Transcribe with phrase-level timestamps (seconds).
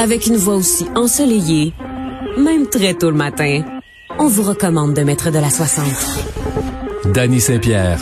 [0.00, 1.72] Avec une voix aussi ensoleillée,
[2.36, 3.64] même très tôt le matin,
[4.20, 7.12] on vous recommande de mettre de la 60.
[7.12, 7.98] Danny Saint-Pierre.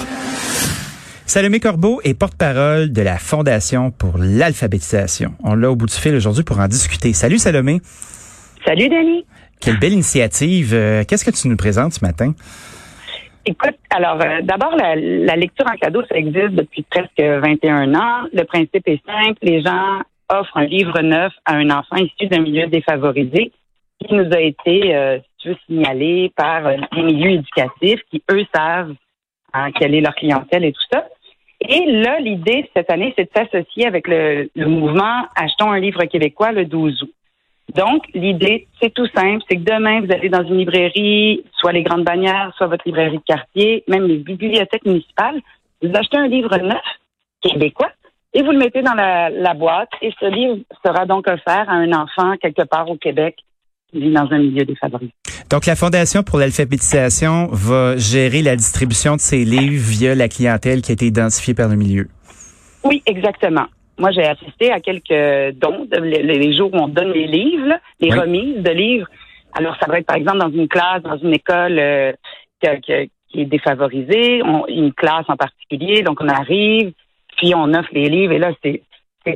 [1.24, 5.30] Salomé Corbeau est porte-parole de la Fondation pour l'alphabétisation.
[5.42, 7.14] On l'a au bout du fil aujourd'hui pour en discuter.
[7.14, 7.80] Salut Salomé.
[8.66, 9.24] Salut Danny.
[9.58, 10.74] Quelle belle initiative.
[10.74, 12.34] Euh, qu'est-ce que tu nous présentes ce matin?
[13.46, 18.26] Écoute, alors euh, d'abord, la, lecture en cadeau, ça existe depuis presque 21 ans.
[18.34, 19.38] Le principe est simple.
[19.40, 23.52] Les gens offrent un livre neuf à un enfant issu d'un milieu défavorisé
[24.00, 25.18] qui nous a été, euh,
[25.66, 28.94] signalé par euh, les milieux éducatifs qui, eux, savent
[29.52, 31.06] hein, quelle est leur clientèle et tout ça.
[31.60, 36.04] Et là, l'idée cette année, c'est de s'associer avec le, le mouvement Achetons un livre
[36.04, 37.12] québécois le 12 août.
[37.74, 41.82] Donc, l'idée, c'est tout simple, c'est que demain, vous allez dans une librairie, soit les
[41.82, 45.40] grandes bannières, soit votre librairie de quartier, même les bibliothèques municipales,
[45.82, 46.84] vous achetez un livre neuf,
[47.42, 47.90] québécois,
[48.36, 51.90] et vous le mettez dans la, boîte, et ce livre sera donc offert à un
[51.92, 53.36] enfant quelque part au Québec
[53.90, 55.10] qui vit dans un milieu défavorisé.
[55.50, 60.82] Donc, la Fondation pour l'alphabétisation va gérer la distribution de ces livres via la clientèle
[60.82, 62.08] qui a été identifiée par le milieu.
[62.84, 63.64] Oui, exactement.
[63.98, 68.62] Moi, j'ai assisté à quelques dons, les, jours où on donne les livres, les remises
[68.62, 69.08] de livres.
[69.54, 72.12] Alors, ça va être par exemple dans une classe, dans une école euh,
[72.60, 76.02] qui, est défavorisée, une classe en particulier.
[76.02, 76.92] Donc, on arrive,
[77.36, 78.32] puis on offre les livres.
[78.32, 78.82] Et là, c'est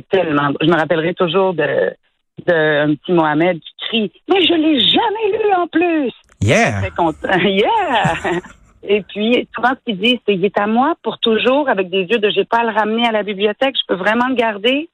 [0.09, 0.51] tellement.
[0.61, 1.91] Je me rappellerai toujours de,
[2.47, 6.11] de un petit Mohamed qui crie Mais je l'ai jamais lu en plus.
[6.41, 6.81] Yeah.
[7.43, 8.41] yeah.
[8.83, 12.03] Et puis, souvent, ce qu'ils disent, c'est il est à moi pour toujours, avec des
[12.03, 14.89] yeux de j'ai pas à le ramener à la bibliothèque, je peux vraiment le garder.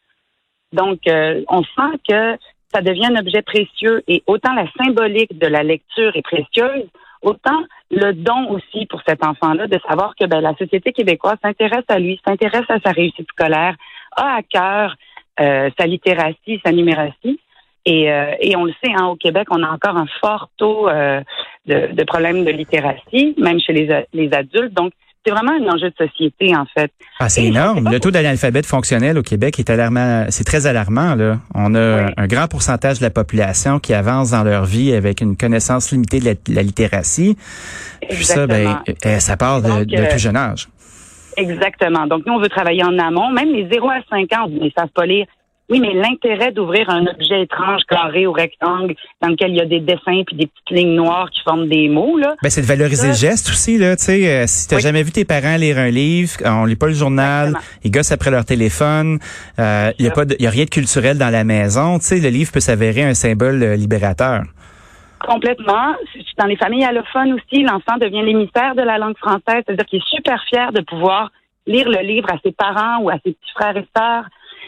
[0.73, 2.37] Donc, euh, on sent que
[2.73, 6.85] ça devient un objet précieux et autant la symbolique de la lecture est précieuse,
[7.21, 11.85] autant le don aussi pour cet enfant-là de savoir que ben, la société québécoise s'intéresse
[11.87, 13.75] à lui, s'intéresse à sa réussite scolaire,
[14.15, 14.95] a à cœur
[15.39, 17.39] euh, sa littératie, sa numératie.
[17.85, 20.89] Et, euh, et on le sait, hein, au Québec, on a encore un fort taux
[20.89, 21.21] euh,
[21.67, 24.73] de, de, problèmes de littératie, même chez les, les adultes.
[24.73, 24.91] Donc,
[25.27, 26.91] c'est vraiment un enjeu de société, en fait.
[27.19, 27.89] Ah, c'est énorme.
[27.91, 30.25] Le taux d'analphabète fonctionnel au Québec est alarmant.
[30.29, 31.39] C'est très alarmant, là.
[31.53, 35.35] On a un grand pourcentage de la population qui avance dans leur vie avec une
[35.35, 37.37] connaissance limitée de la, littératie.
[38.09, 40.69] Puis ça, ben, eh, ça part de, de, tout jeune âge.
[41.35, 42.07] Exactement.
[42.07, 43.29] Donc, nous, on veut travailler en amont.
[43.31, 45.25] Même les 0 à 5 ans, ils ne savent pas lire.
[45.69, 49.65] Oui, mais l'intérêt d'ouvrir un objet étrange, carré ou rectangle, dans lequel il y a
[49.65, 52.35] des dessins puis des petites lignes noires qui forment des mots, là.
[52.41, 53.97] Ben, c'est de valoriser le geste aussi, là.
[53.97, 56.87] Tu sais, euh, si t'as jamais vu tes parents lire un livre, on lit pas
[56.87, 59.19] le journal, ils gossent après leur téléphone,
[59.59, 61.99] euh, il y a pas, il y a rien de culturel dans la maison.
[61.99, 64.43] Tu sais, le livre peut s'avérer un symbole euh, libérateur.
[65.19, 65.95] Complètement.
[66.37, 70.15] Dans les familles allophones aussi, l'enfant devient l'émissaire de la langue française, c'est-à-dire qu'il est
[70.15, 71.31] super fier de pouvoir
[71.65, 74.25] lire le livre à ses parents ou à ses petits frères et sœurs.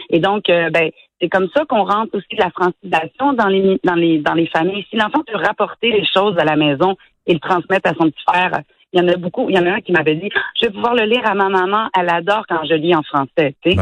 [0.10, 0.90] Et donc, euh, ben,
[1.22, 4.48] c'est comme ça qu'on rentre aussi de la francisation dans les dans les dans les
[4.48, 4.86] familles.
[4.90, 6.96] Si l'enfant peut rapporter les choses à la maison
[7.28, 8.62] et le transmettre à son petit frère,
[8.94, 9.50] il y en a beaucoup.
[9.50, 11.50] Il y en a un qui m'avait dit, je vais pouvoir le lire à ma
[11.50, 11.90] maman.
[11.98, 13.56] Elle adore quand je lis en français.
[13.62, 13.78] Tu sais?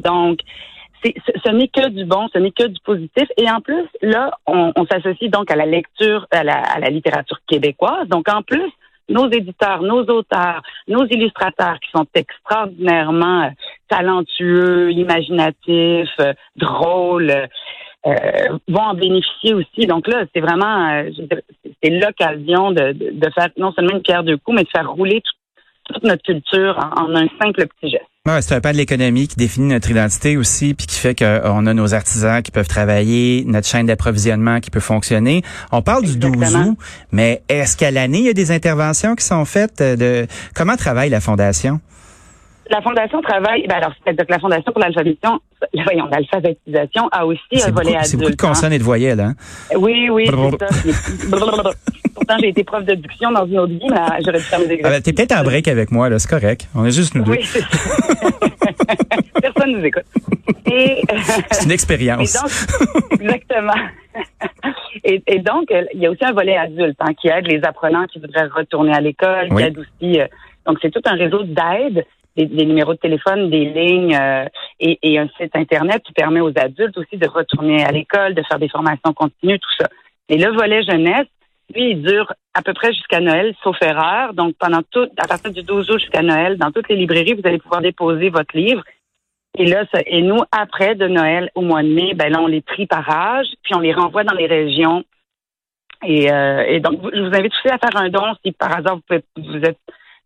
[0.00, 0.40] Donc,
[1.02, 3.28] ce n'est que du bon, ce n'est que du positif.
[3.36, 6.88] Et en plus, là, on, on s'associe donc à la lecture, à la, à la
[6.88, 8.08] littérature québécoise.
[8.08, 8.70] Donc, en plus,
[9.08, 13.50] nos éditeurs, nos auteurs, nos illustrateurs qui sont extraordinairement euh,
[13.88, 17.48] talentueux, imaginatifs, euh, drôles,
[18.06, 18.12] euh,
[18.68, 19.86] vont en bénéficier aussi.
[19.86, 21.04] Donc là, c'est vraiment
[21.82, 25.22] c'est l'occasion de, de, faire non seulement une pierre deux coups, mais de faire rouler
[25.84, 28.13] toute notre culture en un simple petit geste.
[28.26, 31.66] Ouais, c'est un pas de l'économie qui définit notre identité aussi, puis qui fait qu'on
[31.66, 35.42] a nos artisans qui peuvent travailler, notre chaîne d'approvisionnement qui peut fonctionner.
[35.72, 36.78] On parle du 12 août,
[37.12, 41.10] mais est-ce qu'à l'année, il y a des interventions qui sont faites de comment travaille
[41.10, 41.80] la Fondation?
[42.70, 45.38] La Fondation travaille, ben alors, c'est la Fondation pour l'alphabétisation,
[45.84, 48.06] voyons, l'alphabétisation a aussi un volet adulte.
[48.06, 49.34] C'est beaucoup de consonnes et de voyelles, hein?
[49.76, 51.70] Oui, oui, c'est ça.
[52.14, 54.96] Pourtant, j'ai été prof d'éducation dans une autre vie, mais j'aurais dû faire mes exercices.
[54.96, 56.68] Ah, T'es peut-être en break avec moi, là, c'est correct.
[56.74, 57.32] On est juste nous deux.
[57.32, 57.40] Oui,
[59.66, 60.04] Nous écoute.
[61.50, 62.36] c'est une expérience.
[63.12, 63.74] exactement.
[65.02, 68.06] Et, et, donc, il y a aussi un volet adulte hein, qui aide les apprenants
[68.06, 70.20] qui voudraient retourner à l'école, qui aide aussi.
[70.20, 70.26] Euh,
[70.66, 72.06] donc, c'est tout un réseau d'aide
[72.36, 74.46] des, numéros de téléphone, des lignes euh,
[74.80, 78.42] et, et, un site Internet qui permet aux adultes aussi de retourner à l'école, de
[78.42, 79.88] faire des formations continues, tout ça.
[80.28, 81.26] Et le volet jeunesse,
[81.74, 84.34] lui, il dure à peu près jusqu'à Noël, sauf erreur.
[84.34, 87.46] Donc, pendant tout, à partir du 12 août jusqu'à Noël, dans toutes les librairies, vous
[87.46, 88.82] allez pouvoir déposer votre livre.
[89.56, 92.48] Et là, ça, et nous, après de Noël au mois de mai, ben là, on
[92.48, 95.04] les trie par âge, puis on les renvoie dans les régions.
[96.04, 98.96] Et, euh, et donc, je vous invite aussi à faire un don si par hasard
[98.96, 99.78] vous, pouvez, vous êtes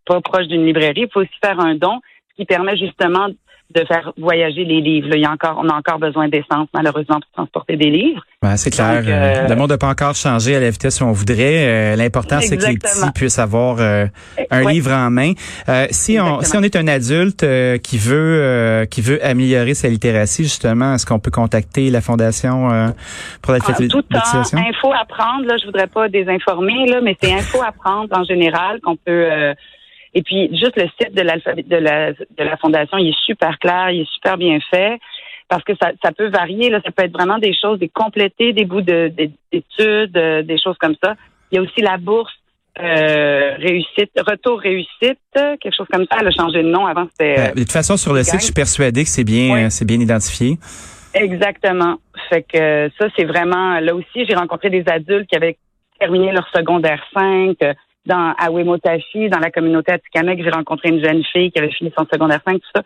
[0.07, 3.29] pas proche d'une librairie, il faut aussi faire un don, ce qui permet justement
[3.75, 5.09] de faire voyager les livres.
[5.12, 8.23] il y a encore, on a encore besoin d'essence, malheureusement, pour transporter des livres.
[8.43, 9.03] Ouais, c'est clair.
[9.06, 11.67] Euh, le monde n'a pas encore changé à la vitesse où on voudrait.
[11.67, 14.06] Euh, l'important, c'est que les petits puissent avoir euh,
[14.50, 15.32] un livre en main.
[15.91, 17.44] si on si on est un adulte
[17.82, 22.69] qui veut qui veut améliorer sa littératie, justement, est-ce qu'on peut contacter la Fondation
[23.43, 24.59] pour l'alphabétisation?
[24.59, 28.25] Info à prendre, là, je voudrais pas désinformer, là, mais c'est info à prendre en
[28.25, 29.26] général qu'on peut
[30.14, 33.58] et puis, juste le site de l'alphabet de la, de la fondation, il est super
[33.58, 34.99] clair, il est super bien fait
[35.49, 36.70] parce que ça, ça peut varier.
[36.70, 40.76] Là, ça peut être vraiment des choses, des complétés, des bouts d'études, euh, des choses
[40.78, 41.14] comme ça.
[41.50, 42.32] Il y a aussi la bourse
[42.78, 46.19] euh, réussite, retour réussite, quelque chose comme ça.
[46.20, 46.87] Elle a changé de nom.
[46.87, 47.38] Avant, c'était.
[47.38, 49.99] Euh, de toute façon, sur le site, je suis persuadé que c'est bien, c'est bien
[49.99, 50.58] identifié.
[51.14, 51.96] Exactement.
[52.28, 53.81] Fait que ça, c'est vraiment.
[53.81, 55.56] Là aussi, j'ai rencontré des adultes qui avaient
[55.99, 57.56] terminé leur secondaire 5,
[58.08, 61.93] dans, à Wemotashi, dans la communauté Atikamek, j'ai rencontré une jeune fille qui avait fini
[61.96, 62.82] son secondaire 5, tout ça.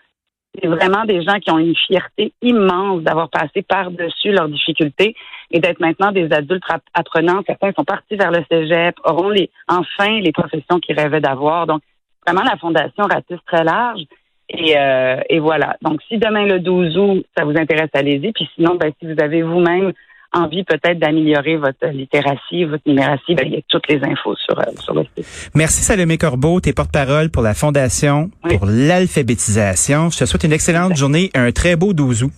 [0.60, 5.14] C'est vraiment des gens qui ont une fierté immense d'avoir passé par-dessus leurs difficultés
[5.50, 7.40] et d'être maintenant des adultes apprenants.
[7.46, 11.66] Certains sont partis vers le cégep, auront les, enfin les professions qu'ils rêvaient d'avoir.
[11.66, 11.80] Donc,
[12.26, 14.02] vraiment, la fondation ratisse très large.
[14.50, 15.76] Et, euh, et voilà.
[15.80, 18.32] Donc, si demain le 12 août, ça vous intéresse, allez-y.
[18.32, 19.92] Puis sinon, ben, si vous avez vous-même
[20.32, 24.58] envie peut-être d'améliorer votre littératie, votre numératie, ben, il y a toutes les infos sur,
[24.58, 25.50] euh, sur le site.
[25.54, 30.10] Merci Salomé Corbeau, tes porte-parole pour la Fondation pour l'alphabétisation.
[30.10, 32.32] Je te souhaite une excellente journée et un très beau 12 août.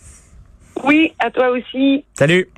[0.84, 2.04] Oui, à toi aussi.
[2.14, 2.48] Salut.